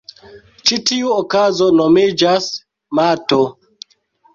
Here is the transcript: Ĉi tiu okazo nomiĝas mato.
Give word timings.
Ĉi 0.69 0.79
tiu 0.91 1.11
okazo 1.17 1.69
nomiĝas 1.83 2.51
mato. 3.03 3.43